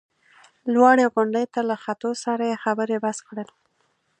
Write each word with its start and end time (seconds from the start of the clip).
لوړې 0.73 1.05
غونډۍ 1.13 1.45
ته 1.53 1.59
له 1.69 1.75
ختو 1.83 2.11
سره 2.23 2.43
یې 2.51 2.61
خبرې 2.63 2.97
بس 3.05 3.17
کړل. 3.27 3.49